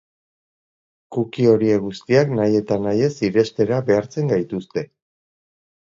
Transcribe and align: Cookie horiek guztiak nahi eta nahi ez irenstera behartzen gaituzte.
Cookie 1.17 1.45
horiek 1.51 1.85
guztiak 1.85 2.35
nahi 2.41 2.59
eta 2.63 2.81
nahi 2.89 3.07
ez 3.11 3.13
irenstera 3.31 3.81
behartzen 3.95 4.37
gaituzte. 4.37 4.91